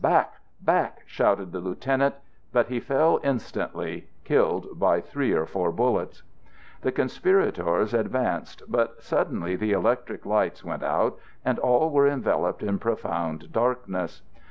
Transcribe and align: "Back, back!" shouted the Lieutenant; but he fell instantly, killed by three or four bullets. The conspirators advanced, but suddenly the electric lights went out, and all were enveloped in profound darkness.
"Back, 0.03 0.33
back!" 0.59 1.03
shouted 1.05 1.51
the 1.51 1.59
Lieutenant; 1.59 2.15
but 2.51 2.69
he 2.69 2.79
fell 2.79 3.19
instantly, 3.23 4.09
killed 4.23 4.79
by 4.79 4.99
three 4.99 5.31
or 5.31 5.45
four 5.45 5.71
bullets. 5.71 6.23
The 6.81 6.91
conspirators 6.91 7.93
advanced, 7.93 8.63
but 8.67 9.03
suddenly 9.03 9.55
the 9.55 9.73
electric 9.73 10.25
lights 10.25 10.63
went 10.65 10.81
out, 10.81 11.19
and 11.45 11.59
all 11.59 11.91
were 11.91 12.07
enveloped 12.07 12.63
in 12.63 12.79
profound 12.79 13.51
darkness. 13.53 14.23